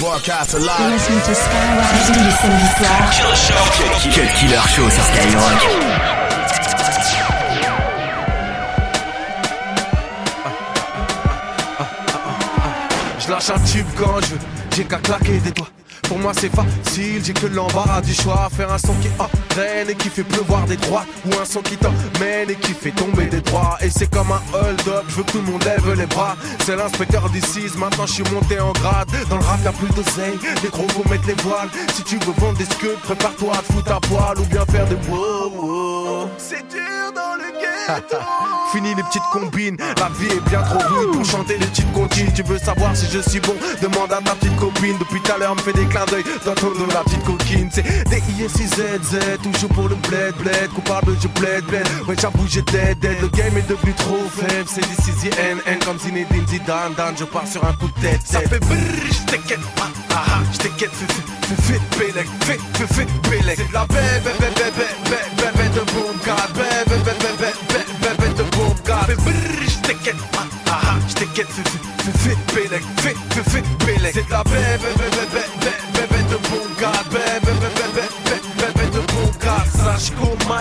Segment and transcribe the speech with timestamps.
[0.00, 0.92] Broadcast alive.
[0.92, 3.10] Listen to Skyrock tous les samedis soirs.
[4.14, 5.60] Quel killer show sur Skyrock.
[13.18, 14.40] Je lâche un tube quand je veux,
[14.76, 15.68] j'ai qu'à claquer des doigts.
[16.08, 18.48] Pour moi c'est facile, j'ai que l'embarras du choix.
[18.56, 21.04] Faire un son qui entraîne et qui fait pleuvoir des droits.
[21.26, 23.76] Ou un son qui t'emmène et qui fait tomber des droits.
[23.82, 26.36] Et c'est comme un hold-up, je veux que tout le monde lève les bras.
[26.64, 29.08] C'est l'inspecteur d'ici, maintenant je suis monté en grade.
[29.28, 31.68] Dans le rap y'a plus d'oseille, les gros vont mettre les voiles.
[31.94, 34.86] Si tu veux vendre des scuds, prépare-toi à te foutre à poil Ou bien faire
[34.86, 37.36] des wow, C'est dur dans
[38.72, 42.30] Fini les petites combines, la vie est bien trop rude pour chanter les petites comptines.
[42.34, 44.96] Tu veux savoir si je suis bon Demande à ta petite copine.
[44.98, 47.70] Depuis tout à l'heure, me fait des clins d'œil dans ton dos, la petite coquine.
[47.72, 50.70] C'est des ISIZZ, toujours pour le bled, bled.
[50.74, 51.86] Coupable, je bled, bled.
[52.06, 52.98] Ouais, j'avoue, j'ai dead.
[53.22, 54.68] Le game est devenu trop faible.
[54.68, 57.14] C'est des N, comme Zinedine Zidane, Dan.
[57.18, 58.20] Je pars sur un coup de tête.
[58.24, 58.76] Ça fait brrr,
[59.10, 63.72] j't'inquiète, ah, ah, ah, j't'inquiète, fais, fais, fais, fais, fais, fais, fais, fais, C'est de
[63.72, 65.80] la bébé, bébé, bébé, bébé de
[66.88, 69.38] bête fais bon gars, de bon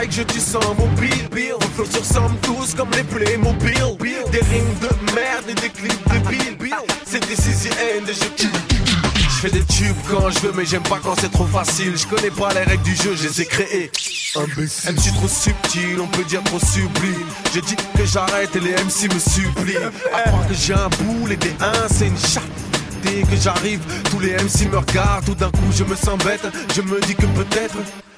[0.10, 1.54] je dis sans mobile, bill.
[1.56, 3.74] On flotte sur somme tous comme les playmobil,
[4.32, 6.20] des rimes de merde et des clips de
[7.30, 8.14] et je
[9.30, 11.98] je fais des tubes quand je veux, mais j'aime pas quand c'est trop facile.
[11.98, 13.92] Je connais pas les règles du jeu, je les ai créées.
[14.36, 14.94] Imbécile.
[14.94, 17.28] MC trop subtil, on peut dire trop sublime.
[17.54, 19.78] J'ai dit que j'arrête et les MC me supplient.
[20.14, 22.44] À croire que j'ai un boule et des 1, c'est une chatte
[23.04, 26.48] dès que j'arrive, tous les MC me regardent, tout d'un coup je me sens bête,
[26.76, 27.76] je me dis que peut-être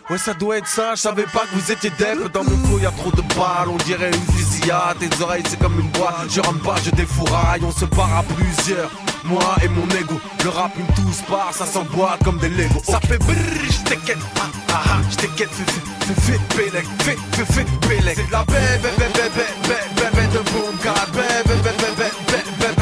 [0.10, 2.32] Ouais, ça doit être ça, je savais pas que vous étiez dep.
[2.34, 4.98] Dans mon flow, y a trop de balles, on dirait une fusillade.
[5.00, 6.26] Tes oreilles, c'est comme une boîte.
[6.32, 8.90] Je rentre pas, je défouraille, on se part à plusieurs.
[9.24, 12.82] Moi et mon ego, le rap une tous part, ça s'emboîte comme des Lego.
[12.84, 17.66] Ça fait brrr, j't'inquiète, ah ah ah, j't'inquiète, fais fais fais pélec, fais fais fais.
[18.16, 22.79] C'est la bébé, bébé, bébé, bébé de boom, bébé, bébé, bébé, bébé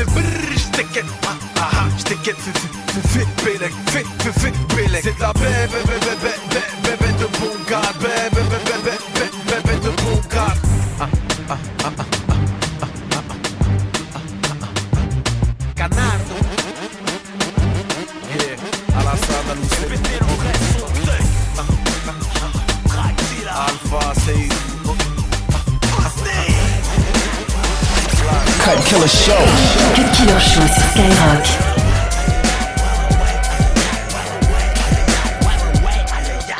[0.00, 2.58] ve brrr stick it ha ha ha stick it fit
[2.92, 7.94] fit fit bilek fit fit fit bilek C'est la bébé bébé bébé bébé de Bungard
[8.00, 10.56] bébé bébé bébé bébé de Bungard
[11.00, 11.08] ah
[11.50, 12.09] ah ah ah
[28.70, 29.32] Cut Killer Show.
[29.96, 31.44] Cut Killer Show sur Skyrock.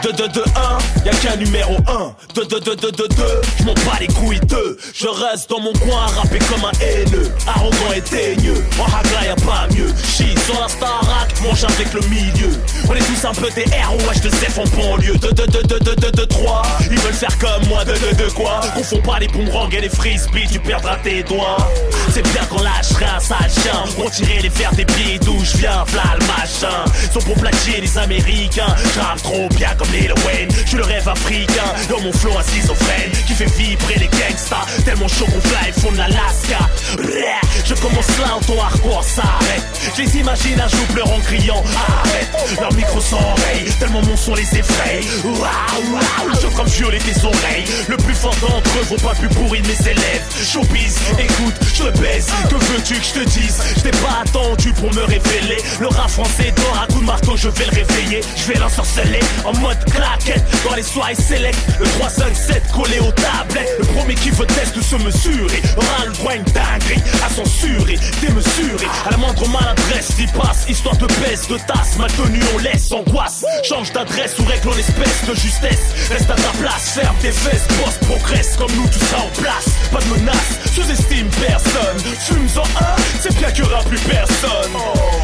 [0.02, 0.49] 2 2 2
[1.30, 3.24] 1 Y'a qu'un numéro 1 2 2 2 2 2 2
[3.58, 6.72] Je m'en bats les couilles 2 Je reste dans mon coin à rapper comme un
[6.80, 11.92] haineux Arrogant et teigneux En hagla y'a pas mieux Chie sur la starac Mange avec
[11.92, 12.50] le milieu
[12.88, 13.64] On est tous un peu des
[14.14, 17.12] je te sais en banlieue 2 2 2 2 2 2 2 3 Ils veulent
[17.12, 20.58] faire comme moi 2 2 2 quoi Confonds pas les boomerangs et les frisbees Tu
[20.58, 21.56] perdras tes doigts
[22.12, 24.10] C'est bien qu'on lâcherait un sale chien Pour
[24.42, 28.74] les fers des pieds d'où je viens V'là le machin Sont pour plaquer les américains
[28.94, 31.08] J'rappe trop bien comme Lil Wayne Je le rêve
[31.88, 34.66] Dans mon flow à schizophrène Qui fait vibrer les gangsters.
[34.84, 36.58] Tellement chaud qu'on fly fond de l'Alaska.
[37.64, 39.62] Je commence là en ton hardcore s'arrête
[39.96, 41.62] Je les imagine un jour pleurant criant
[42.04, 42.58] Arrête.
[42.60, 45.00] Leur micro s'enraye Tellement mon son les effraie
[46.40, 47.64] Je comme violer tes oreilles.
[47.88, 50.22] Le plus fort d'entre eux vont pas plus pourrir mes élèves.
[50.42, 52.26] Showbiz, écoute, je le baise.
[52.48, 53.62] Que veux-tu que je te dise?
[53.76, 55.58] Je t'ai pas attendu pour me révéler.
[55.80, 56.86] Le rap français dort
[57.42, 61.86] Je vais le réveiller, je vais l'ensorceler En mode claquette Dans les soirées select Le
[61.86, 66.32] 357 collé aux tablettes Le premier qui veut test de se mesurer Aura le droit
[66.32, 71.48] à une dinguerie À censurer, démesurer À la moindre maladresse y passe Histoire de baisse,
[71.48, 76.10] de tasse Mal tenu on laisse angoisse Change d'adresse ou règle en espèce de justesse
[76.10, 79.64] Reste à ta place, ferme tes fesses Boss progresse comme nous tout ça en place
[79.90, 84.76] Pas de menace, sous-estime personne Fumes en un, c'est bien qu'il y aura plus personne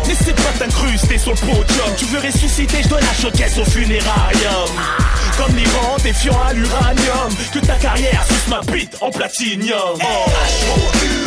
[0.07, 4.69] N'essaie pas t'incruster sur le podium Tu veux ressusciter, je dois la showcase au funérarium
[5.37, 9.99] Comme l'Iran, défiant à l'uranium Que ta carrière suce ma bite en platinium.
[9.99, 11.27] H-O-U-S-N-I,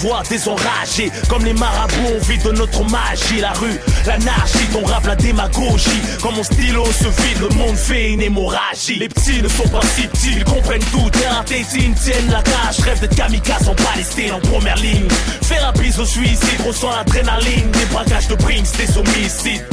[0.00, 3.40] voix des enragés Comme les marabouts on vit de notre magie.
[3.40, 6.00] La rue, l'anarchie, ton rap, la démagogie.
[6.22, 8.96] Comme mon stylo se vide, le monde fait une hémorragie.
[8.98, 11.08] Les petits ne sont pas si petits, ils comprennent tout.
[11.10, 12.78] Terrain tétine, tiennent la cage.
[12.84, 15.08] Rêve d'être kamikaze en Palestine en première ligne.
[15.42, 17.70] Faire un bise au suicide, ressent l'adrénaline.
[17.72, 19.64] Des braquages de Brinks, des homicides.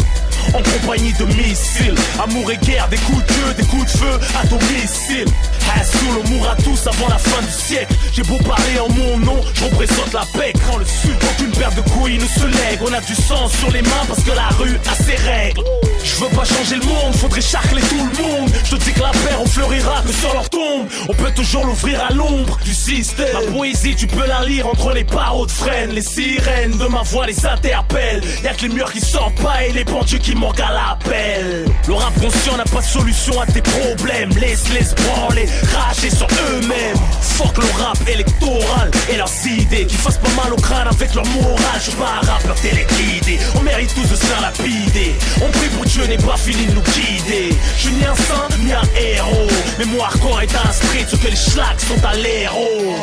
[0.53, 1.95] En compagnie de missiles.
[2.21, 5.27] Amour et guerre, des coups de Dieu, des coups de feu à domicile.
[5.75, 7.93] Hassoul, on mourra tous avant la fin du siècle.
[8.11, 10.53] J'ai beau parler en mon nom, je représente la paix.
[10.67, 12.79] Quand le sud, aucune paire de couilles ne se lègue.
[12.81, 15.63] On a du sang sur les mains parce que la rue a ses règles.
[16.03, 18.51] Je veux pas changer le monde, faudrait charcler tout le monde.
[18.65, 20.87] Je te dis que la paix on fleurira que sur leur tombe.
[21.07, 23.27] On peut toujours l'ouvrir à l'ombre du système.
[23.33, 25.91] Ma poésie, tu peux la lire entre les barreaux de freine.
[25.91, 28.21] Les sirènes de ma voix les interpellent.
[28.43, 31.65] Y'a que les murs qui sortent pas et les bandits qui manquent à l'appel.
[31.87, 34.29] Le rap conscient n'a pas de solution à tes problèmes.
[34.39, 36.97] Laisse-les branler, rager sur eux-mêmes.
[37.21, 41.25] Fuck le rap électoral et leurs idées qui fassent pas mal au crâne avec leur
[41.27, 41.81] morale.
[41.83, 43.39] Je pas un rappeur téléguidé.
[43.55, 45.15] On mérite tous de se faire lapider.
[45.41, 47.55] On prie pour Dieu n'est pas fini de nous guider.
[47.77, 49.47] Je suis ni un saint ni un héros.
[49.79, 52.95] Mais moi, hardcore est un street, ce que les schlags sont à l'héros.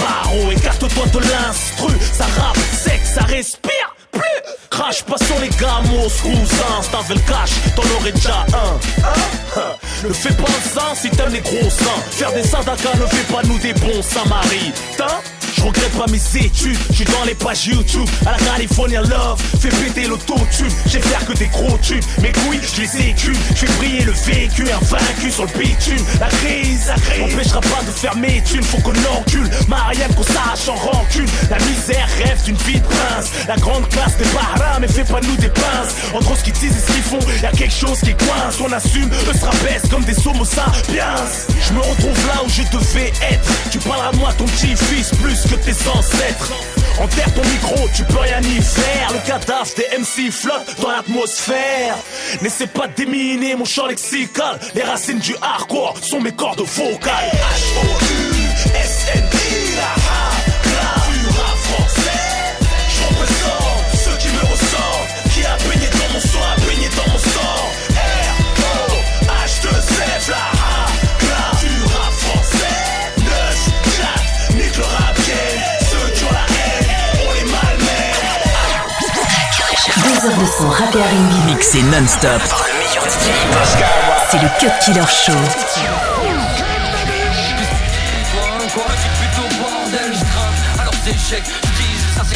[0.00, 1.92] Baro, écarte-toi de l'instru.
[2.12, 3.77] Ça rappe sec, ça respire.
[4.78, 6.82] Crache pas sur les gamos, cousins.
[6.82, 9.04] Si t'avais le cash, t'en aurais déjà un.
[9.04, 9.74] Hein?
[10.04, 12.00] Ne fais pas le sang si t'aimes les gros seins.
[12.12, 15.18] Faire des sadakas ne fait pas nous des bons samaritains.
[15.56, 18.08] Je regrette pas mes études, je suis dans les pages YouTube.
[18.26, 22.60] À la California Love, fais péter l'autotube J'ai faire que des gros tubes, mes couilles
[22.74, 23.34] je les écume.
[23.50, 26.04] Je fais briller le véhicule, invaincu sur le bitume.
[26.20, 28.62] La crise, la crise, m'empêchera pas de faire mes thunes.
[28.62, 31.26] Faut qu'on encule, Marianne qu'on sache en rancune.
[31.50, 33.30] La misère rêve d'une vie de prince.
[33.46, 35.94] La grande classe des barras, mais fais pas nous des pinces.
[36.14, 38.60] Entre ce qu'ils disent et ce qu'ils font, y'a quelque chose qui coince.
[38.60, 41.14] On assume, eux se rabaisse comme des somos sapiens
[41.66, 43.48] Je me retrouve là où je devais être.
[43.70, 46.52] Tu parleras de moi ton petit-fils plus que tes ancêtres.
[47.00, 49.12] Enterre ton micro, tu peux rien y faire.
[49.12, 51.96] Le cadavre des MC flotte dans l'atmosphère.
[52.42, 54.58] N'essaie pas de déminer mon champ lexical.
[54.74, 57.30] Les racines du hardcore sont mes cordes vocales.
[57.54, 59.37] H-O-U-S-N-I,
[80.28, 81.46] heures de son rap R&B.
[81.46, 82.42] Mixé non-stop
[83.62, 83.86] le.
[84.30, 85.32] C'est le Cut Killer Show.
[91.30, 91.57] C'est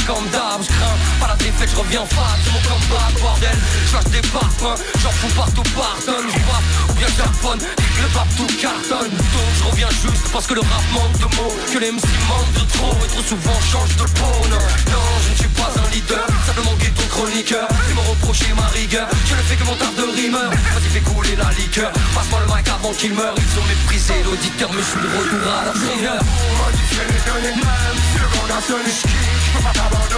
[0.07, 3.57] comme d'hab, je crains Pas la défaite, je reviens c'est mon combat, bordel.
[3.87, 6.27] Je lâche des parfums, j'en fous partout, pardonne.
[6.29, 9.11] Je pape ou bien que le pape tout cartonne.
[9.11, 12.55] Donc je reviens juste parce que le rap manque de mots Que les MC manquent
[12.55, 15.89] de trop et trop souvent change de peau Non, non, je ne suis pas un
[15.95, 17.69] leader, simplement ton chroniqueur.
[17.89, 20.51] Ils m'ont reproché ma rigueur, je ne fais que mon tard de rimeur.
[20.51, 23.35] Vas-y fais couler la liqueur, passe-moi le mic avant qu'il meure.
[23.37, 26.23] Ils ont méprisé l'auditeur mais je suis de retour à leur seigneur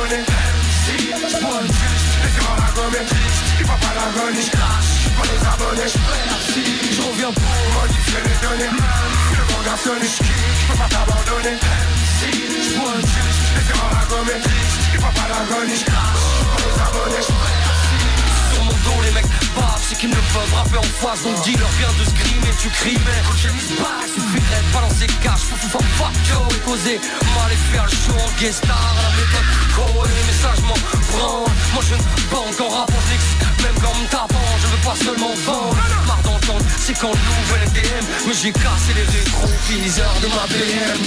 [0.04, 0.24] Sonner
[1.28, 3.06] Je prends une Laissez-moi la gommer,
[3.58, 4.92] il va pas la gonner Je crache,
[5.24, 5.90] les abonnés,
[6.92, 11.56] je reviens pour modifier les données, même seconde à sonner Je pas t'abandonner,
[12.20, 12.76] je
[13.56, 14.40] Laissez-moi la gommer,
[14.98, 15.84] va pas la Je
[16.64, 17.63] les abonnés,
[20.44, 23.78] peuvent rapper en face Donc dis-leur viens de se grimer tu cries Mais je mise
[23.78, 25.40] pas Suffirait de balancer cash.
[25.48, 27.00] Faut faut faut fuck yo et causer
[27.34, 28.76] Mal et faire le show en guest star.
[28.76, 30.78] À la méthode Cohen Mais ça je m'en
[31.12, 33.30] prends Moi je ne banque en rap en fixe
[33.62, 35.76] Même quand me tapant Je veux pas seulement vendre.
[36.06, 41.00] Marre d'entendre C'est quand l'ouvre NTM Mais j'ai cassé les rétroviseurs de ma BM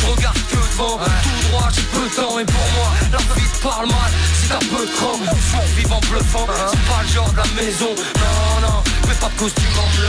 [0.00, 2.38] Je regarde que devant Tout droit j'ai peu de temps.
[2.38, 4.10] Et pour moi la vie te parle mal.
[4.34, 5.14] Si t'as peu de cran
[5.50, 6.46] Survivant bluffant.
[6.70, 7.94] C'est pas le genre de la maison.
[7.94, 8.59] Non
[9.08, 10.08] Mais pas de costume en bleu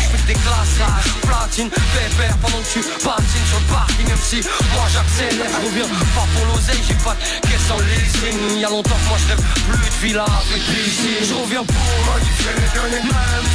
[0.00, 4.40] Je fais des glaçages Platine, pépère Pendant que tu patines sur le parking Même si
[4.74, 5.50] moi j'accélère.
[5.50, 9.18] Je reviens pas pour l'oseille J'ai pas de caisse en leasing Y'a longtemps que moi
[9.18, 11.22] je plus de villa avec piscine.
[11.22, 13.46] Je reviens pour modifier les données Même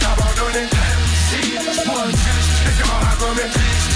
[0.00, 3.48] t'abandonner Si je prends une juste Laissez-moi la gommer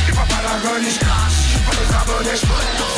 [0.08, 2.46] Il va pas la gonner Je crache, pas les abonnés Je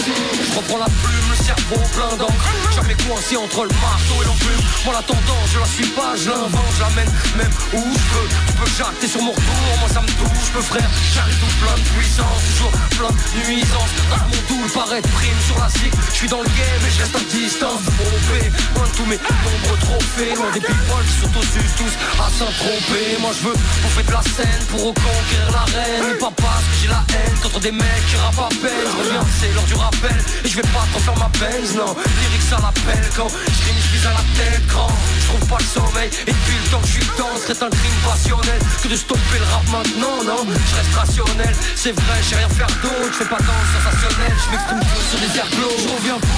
[0.07, 2.47] si je reprends la plume, le cerveau plein d'encre.
[2.75, 4.63] Jamais coincé entre le marteau et l'enclume.
[4.85, 8.29] Moi la tendance je la suis pas, je l'invente, je l'amène même où je veux.
[8.47, 11.75] Tu peux jacter sur mon retour, moi ça me touche Peu frère, j'arrive tout plein
[11.75, 16.17] de puissance Toujours plein de nuisance Dans mon doux paraît prime sur la cycle Je
[16.17, 18.31] suis dans le game et je reste à distance OP,
[18.77, 21.95] loin de tous mes nombreux trophées Loin des people qui sont tous.
[22.19, 24.23] À s'en-tromper Moi je veux bouffer de la
[24.71, 26.15] pour reconquérir la reine.
[26.15, 28.87] Et pas parce que j'ai la haine contre des mecs qui rappent à peine.
[28.91, 30.19] Je reviens, c'est l'heure du rappel.
[30.45, 31.95] Et je vais pas trop faire ma peine, non.
[31.95, 36.11] Lyrics à l'appel quand je finis à la tête grand Je trouve pas le sommeil.
[36.27, 39.39] Et depuis le temps que je suis dans C'est un crime passionnel que de stopper
[39.39, 40.43] le rap maintenant, non.
[40.45, 43.13] Je reste rationnel, c'est vrai, j'ai rien faire d'autre.
[43.13, 46.37] Je fais pas danse sensationnel, je m'exprime sur des airs Je reviens pour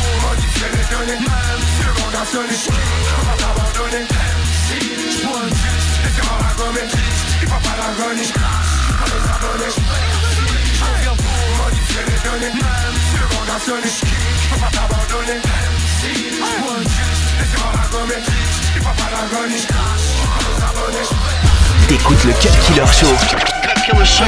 [0.58, 2.68] Même si le monde a je
[3.78, 5.36] peux Pour
[13.18, 13.90] le monde a sonné,
[14.60, 15.40] pas t'abandonner
[21.88, 23.16] T'écoutes le Cut Killer Show.
[23.62, 24.24] Cut Killer Show.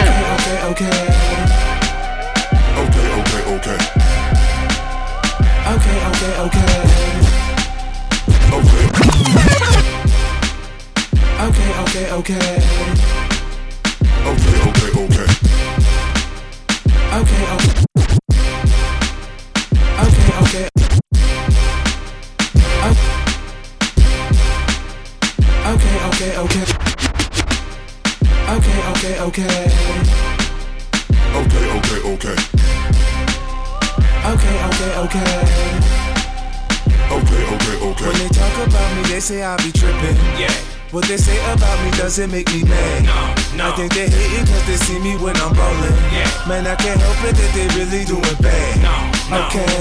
[42.11, 43.05] About doesn't make me mad.
[43.05, 43.73] No, no.
[43.73, 45.93] I think they hating cause they see me when I'm ballin'.
[46.13, 46.49] Yeah.
[46.49, 48.83] Man, I can't help it that they really doing bad.
[48.83, 48.95] No,
[49.31, 49.47] no.
[49.47, 49.79] Okay,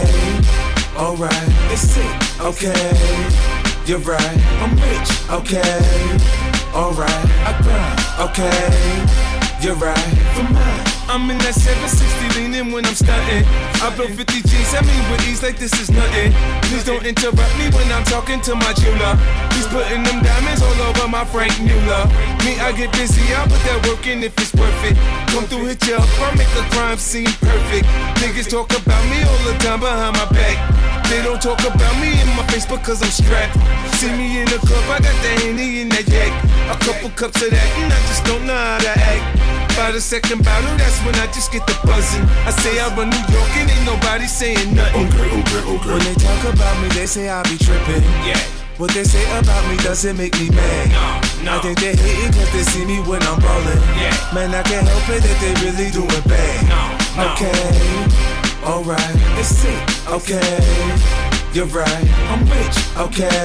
[0.96, 2.06] alright, it's sick.
[2.40, 2.94] Okay,
[3.86, 5.10] you're right, I'm rich.
[5.42, 5.80] Okay,
[6.74, 8.00] alright, I grind.
[8.30, 10.99] Okay, you're right, for mine.
[11.10, 13.42] I'm in that 760 leaning when I'm stunting.
[13.82, 16.30] I built 50 G's, I mean with ease like this is nothing.
[16.70, 19.18] Please don't interrupt me when I'm talking to my jeweler.
[19.58, 22.06] He's putting them diamonds all over my Frank Mueller.
[22.46, 24.94] Me, I get busy, I put that work in if it's worth it.
[25.34, 27.90] Come through, hit you up, I make the crime seem perfect.
[28.22, 30.62] Niggas talk about me all the time behind my back.
[31.10, 33.58] They don't talk about me in my face because I'm strapped.
[33.98, 36.30] See me in the club, I got the Henny in that yak.
[36.70, 39.50] A couple cups of that, and I just don't know how to act.
[39.80, 42.26] By the second bottle, that's when I just get the buzzing.
[42.46, 45.08] I say I run New York and ain't nobody saying nothing.
[45.08, 45.90] Okay, okay, okay.
[45.94, 48.04] When they talk about me, they say I be tripping.
[48.26, 48.40] Yeah.
[48.80, 50.88] What they say about me doesn't make me mad.
[51.44, 51.58] No, no.
[51.58, 53.76] I think they hating cause they see me when I'm ballin'.
[54.00, 54.16] Yeah.
[54.34, 56.64] Man, I can't help it that they really doing bad.
[56.72, 56.88] No,
[57.20, 57.34] no.
[57.36, 57.60] Okay,
[58.64, 59.76] alright, it's sick.
[60.08, 60.56] Okay,
[61.52, 62.78] you're right, I'm rich.
[62.96, 63.44] Okay,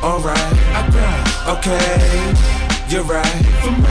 [0.00, 1.28] alright, I grind.
[1.60, 2.59] Okay,
[2.90, 3.22] you're right.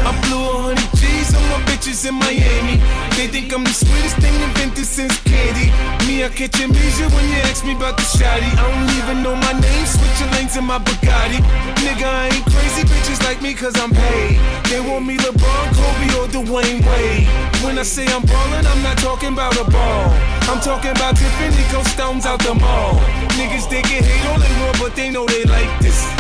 [0.04, 2.84] I blew a hundred G's on my bitches in Miami.
[3.16, 5.72] They think I'm the sweetest thing invented since candy.
[6.04, 8.52] Me, I catch amnesia when you ask me about the shotty.
[8.60, 11.40] I don't even know my name, switching lanes in my Bugatti.
[11.80, 14.36] Nigga, I ain't crazy bitches like me cause I'm paid.
[14.68, 17.28] They want me LeBron, Kobe, or Dwayne Wade.
[17.64, 20.12] When I say I'm ballin', I'm not talking about a ball.
[20.52, 23.00] I'm talking about Tiffany Coast stones out the mall.
[23.40, 25.49] Niggas, they get hate all they want, but they know they.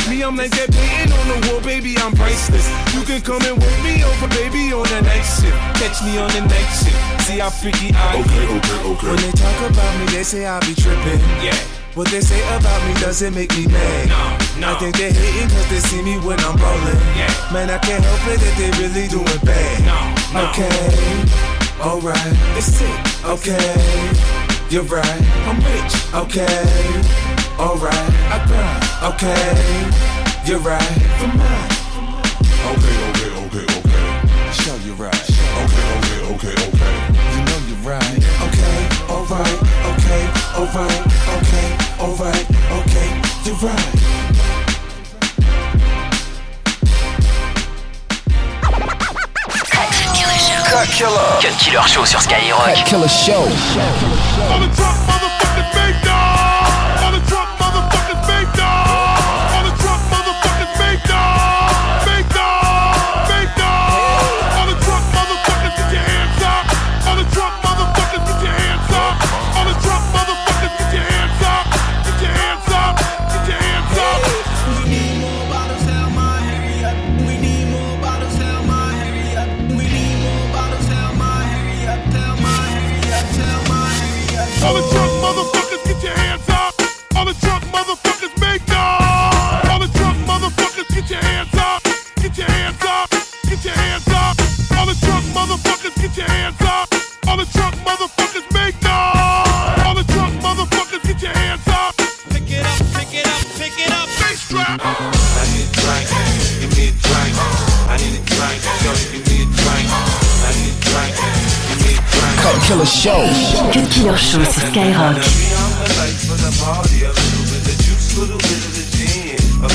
[0.10, 2.66] Me, I'm like that painting on the wall, baby, I'm priceless.
[2.98, 5.54] You can come and work me over, baby, on the night shift.
[5.78, 6.98] Catch me on the night shift.
[7.30, 8.58] See how freaky I Okay, get.
[8.58, 9.08] okay, okay.
[9.08, 11.22] When they talk about me, they say I be tripping.
[11.46, 11.54] Yeah.
[11.94, 14.10] What they say about me doesn't make me mad.
[14.58, 14.74] No, no.
[14.74, 16.98] I think they hating cause they see me when I'm ballin'.
[17.13, 17.30] Yeah.
[17.54, 19.78] Man, I can't help it that they really doing bad.
[19.86, 19.98] No,
[20.34, 20.50] no.
[20.50, 20.80] Okay,
[21.86, 22.98] alright, it's sick.
[23.25, 23.62] Okay,
[24.74, 25.94] you're right, I'm rich.
[26.13, 26.50] Okay,
[27.60, 27.94] alright,
[28.32, 28.84] I grind.
[29.13, 29.51] Okay,
[30.48, 30.82] you're right,
[31.20, 31.72] for mine.
[32.72, 34.06] Okay, okay, okay, okay.
[34.54, 35.28] Show you right.
[35.60, 36.96] Okay, okay, okay, okay.
[37.36, 38.20] You know you're right.
[38.48, 38.80] Okay,
[39.12, 39.60] alright,
[39.92, 40.24] okay,
[40.56, 41.04] alright,
[41.36, 41.68] okay,
[42.00, 42.46] alright,
[42.80, 43.10] okay,
[43.44, 43.96] you're right.
[50.70, 52.63] Cut Killer Cut Killer Show sur Skyrock.
[52.63, 53.44] Cut Killer Show.
[93.60, 94.39] get your hands up.
[94.78, 96.88] All the drunk motherfuckers, get your hands up.
[97.28, 99.84] All the drunk motherfuckers, make noise.
[99.86, 101.94] All the drunk motherfuckers, get your hands up.
[102.30, 104.08] Pick it up, pick it up, pick it up.
[104.20, 104.80] Bass drop.
[104.80, 104.82] I
[107.96, 108.00] a
[112.42, 113.28] Cut killer show.
[113.74, 115.18] Cut killer show sur Skyrock.
[119.62, 119.68] A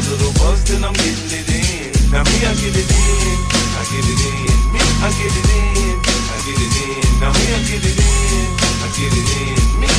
[0.00, 2.12] feel a little buzz, then I'm getting it in.
[2.12, 3.38] Now me, I get it in,
[3.76, 4.60] I get it in.
[4.72, 7.06] Me, I get it in, I get it in.
[7.16, 9.56] I get it in, I get it in.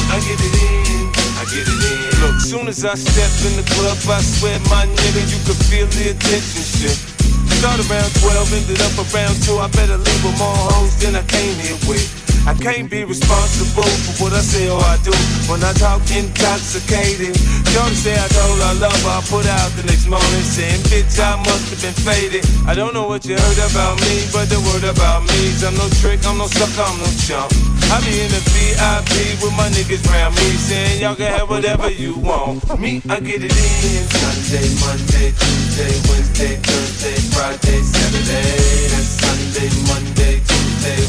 [0.07, 2.21] I get it in, I get it in.
[2.21, 5.87] Look, soon as I step in the club, I swear, my nigga, you can feel
[5.87, 7.17] the attention shift.
[7.57, 9.57] Start around 12, ended up around 2.
[9.57, 12.26] I better leave with more hoes than I came here with.
[12.47, 15.11] I can't be responsible for what I say or I do
[15.51, 17.35] when I talk intoxicated.
[17.75, 21.35] Don't say I told her love I put out the next morning saying, bitch, I
[21.43, 22.47] must have been faded.
[22.63, 25.75] I don't know what you heard about me, but the word about me is I'm
[25.75, 27.51] no trick, I'm no sucker, I'm no chump.
[27.91, 31.91] I be in the VIP with my niggas round me saying y'all can have whatever
[31.91, 32.63] you want.
[32.79, 38.87] Me, I get it in Sunday, Monday, Tuesday, Wednesday, Thursday, Friday, Saturday.
[38.95, 40.56] That's Sunday, Monday, Tuesday,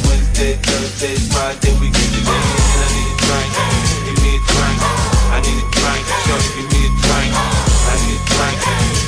[0.06, 1.70] Wednesday, Thursday, Friday.
[1.78, 2.26] We get it in.
[2.26, 3.50] I need a drink,
[4.02, 4.78] give me a drink.
[5.30, 7.30] I need a drink, shorty, give me a drink.
[7.30, 8.58] I need a drink,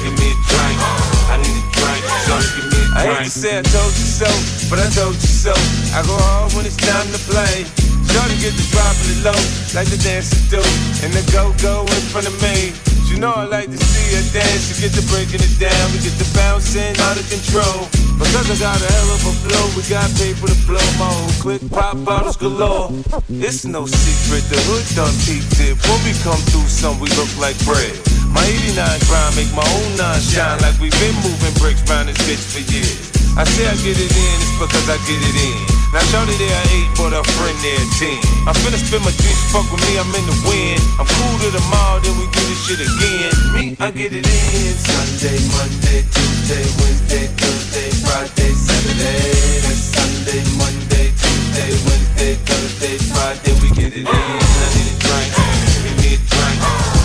[0.06, 0.78] give me a drink.
[1.26, 2.98] I need a drink, shorty, give me a drink.
[2.98, 4.30] I hate to say I told you so,
[4.70, 5.54] but I told you so.
[5.90, 7.66] I go hard when it's time to play.
[8.10, 9.40] Shorty get the drop in the low,
[9.74, 10.62] like the dancers do.
[11.02, 12.74] And the go-go in front of me.
[13.10, 14.70] You know I like to see her dance.
[14.70, 17.90] You get to breaking it down, we get to bouncing out of control.
[18.22, 20.86] Because I got a hell of a flow, we got paper to blow.
[20.94, 22.94] My own quick pop bottles galore.
[23.26, 25.74] It's no secret, the hood done peeped it.
[25.90, 27.98] When we come through, some we look like bread.
[28.30, 28.78] My 89
[29.10, 32.62] grind make my own nine shine like we've been moving bricks round this bitch for
[32.70, 33.10] years.
[33.34, 35.79] I say I get it in, it's because I get it in.
[35.90, 38.14] Now shorty there at eight, but her friend there at ten.
[38.46, 40.78] I'm finna spend my juice, fuck with me, I'm in the wind.
[41.02, 43.34] I'm cool to the mall, then we do this shit again.
[43.58, 44.74] Me, I get it in.
[44.78, 49.66] Sunday, Monday, Tuesday, Wednesday, Thursday, Friday, Saturday.
[49.66, 54.14] That's Sunday, Monday, Tuesday, Wednesday, Thursday, Friday, we get it in.
[54.14, 55.26] I need a drink,
[55.74, 56.58] give me a drink.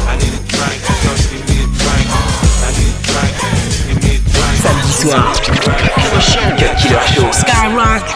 [0.06, 2.06] I need a drink, shorty, give me a drink.
[2.06, 4.56] I need a drink, give me a drink.
[4.62, 5.34] Samedi soir.
[6.54, 7.34] Cut Killer Show.
[7.34, 8.15] Skyrock.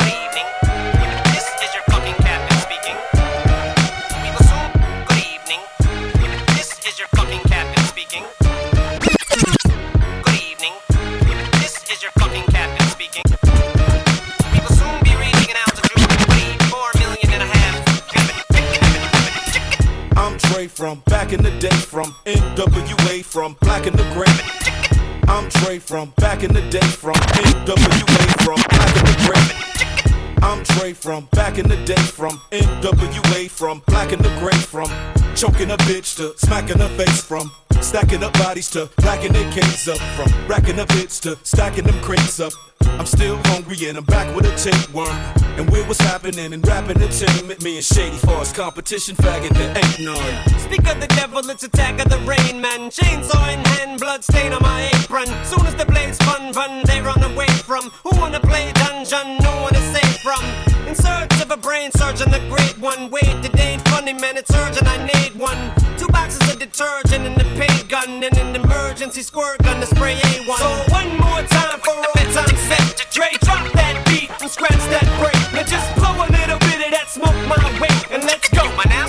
[25.89, 30.37] From back in the day, from NWA, from Black in the Gray.
[30.43, 34.87] I'm Dre from back in the day, from NWA, from Black in the Gray, from
[35.35, 37.49] choking a bitch to smacking her face, from
[37.81, 41.99] stacking up bodies to racking their cans up, from racking up hits to stacking them
[42.03, 42.53] crates up.
[42.97, 45.15] I'm still hungry and I'm back with a tapeworm.
[45.57, 47.61] And we're what's happening in rap entertainment.
[47.63, 50.59] Me and Shady Force competition faggot, there ain't none.
[50.59, 52.89] Speak of the devil, it's attack of the rain man.
[52.89, 55.27] Chainsaw in hand, blood stain on my apron.
[55.43, 57.91] Soon as the blades fun run, they run away from.
[58.03, 59.37] Who wanna play dungeon?
[59.41, 60.43] No one is safe from.
[60.87, 63.11] In search of a brain surgeon, the great one.
[63.11, 64.87] Wait, it ain't funny, man, it's urgent.
[64.87, 65.59] I need one.
[66.11, 70.57] Boxes of detergent and the paint gun and an emergency squirt gun to spray A1.
[70.57, 73.09] So one more time for old time's sake.
[73.11, 75.39] Dre, drop that beat and scratch that break.
[75.53, 78.63] Now just blow a little bit of that smoke my way and let's go.
[78.79, 79.07] Are now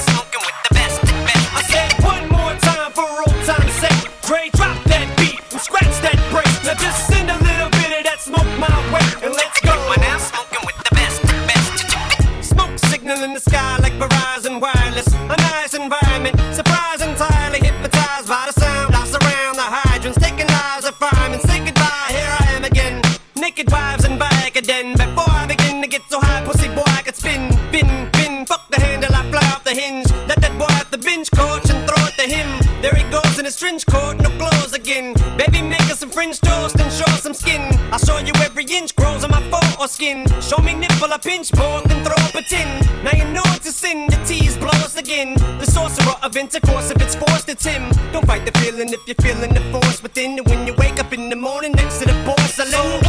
[47.62, 50.38] Don't fight the feeling if you're feeling the force within.
[50.38, 52.20] And when you wake up in the morning next to the.
[52.60, 52.99] So one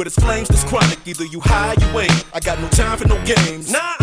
[0.00, 0.98] With his flames, there's chronic.
[1.06, 2.24] Either you high, you ain't.
[2.32, 3.70] I got no time for no games.
[3.70, 3.99] Nah,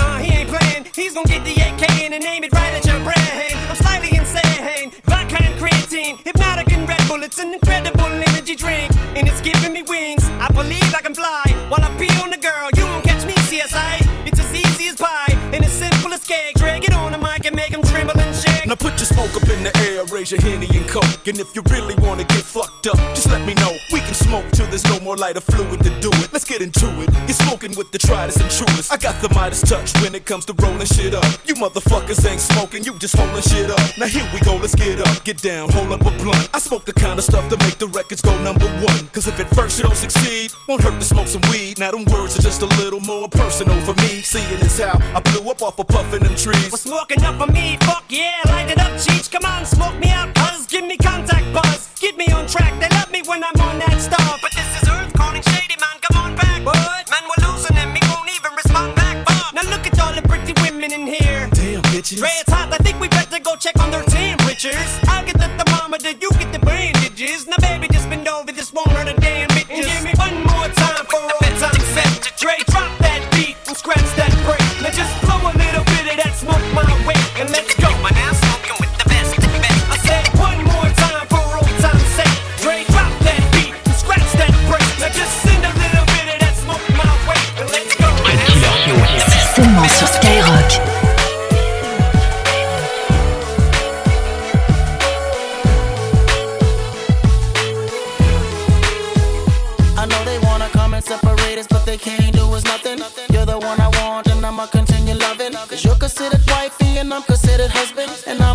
[19.08, 21.28] smoke up in the air, raise your henny and coke.
[21.28, 23.74] And if you really wanna get fucked up, just let me know.
[23.92, 26.34] We can smoke till there's no more lighter fluid to do it.
[26.34, 27.10] Let's get into it.
[27.28, 28.92] You're smoking with the tritest and truest.
[28.92, 31.26] I got the Midas touch when it comes to rolling shit up.
[31.46, 33.80] You motherfuckers ain't smoking, you just holding shit up.
[33.98, 36.50] Now here we go, let's get up, get down, hold up a blunt.
[36.54, 39.08] I smoke the kind of stuff to make the records go number one.
[39.14, 41.80] Cause if at first you don't succeed, won't hurt to smoke some weed.
[41.80, 44.22] Now them words are just a little more personal for me.
[44.22, 46.72] Seeing as how I blew up off of puffing them trees.
[46.72, 47.78] What's smoking up for me?
[47.82, 49.30] Fuck yeah, light it up, Cheech.
[49.32, 50.66] Come on, smoke me out, cuz.
[50.66, 51.90] Give me contact buzz.
[52.00, 52.74] Get me on track.
[52.82, 54.40] They love me when I'm on that stuff.
[54.42, 55.98] But this is Earth calling shady, man.
[56.02, 56.66] Come on back.
[56.66, 57.06] What?
[57.12, 59.18] Man, we're losing and me won't even respond back.
[59.54, 61.48] Now look at all the pretty women in here.
[61.54, 62.18] Damn, bitches.
[62.18, 62.74] Dre, it's hot.
[62.74, 64.92] I think we better go check on their temperatures.
[65.04, 65.07] I'll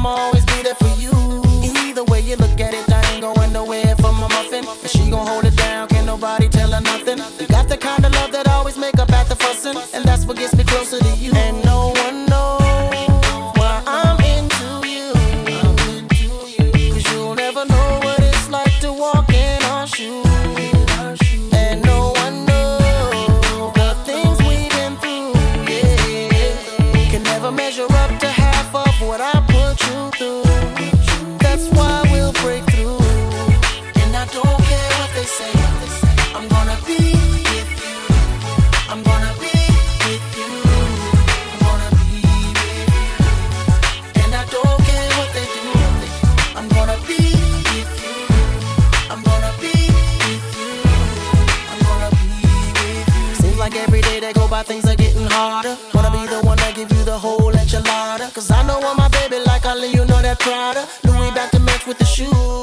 [0.02, 1.01] I'ma always be there for you.
[54.62, 55.76] By, things are getting harder.
[55.94, 58.32] Wanna be the one that give you the whole enchilada.
[58.34, 60.86] Cause I know what my baby like, I you know that Prada.
[61.04, 62.61] Louis back to match with the shoes.